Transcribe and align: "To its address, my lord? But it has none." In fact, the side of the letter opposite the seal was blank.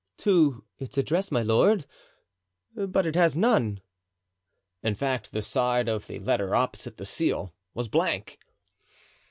"To 0.17 0.63
its 0.79 0.97
address, 0.97 1.29
my 1.29 1.43
lord? 1.43 1.85
But 2.73 3.05
it 3.05 3.13
has 3.13 3.37
none." 3.37 3.81
In 4.81 4.95
fact, 4.95 5.31
the 5.31 5.43
side 5.43 5.87
of 5.87 6.07
the 6.07 6.17
letter 6.17 6.55
opposite 6.55 6.97
the 6.97 7.05
seal 7.05 7.53
was 7.75 7.87
blank. 7.87 8.39